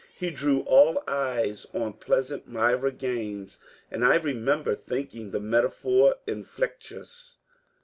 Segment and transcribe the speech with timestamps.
[0.15, 3.59] He drew all eyes on pleasant Myra Gbtines,
[3.91, 7.37] and I remember thinking the metaphor infelicitous.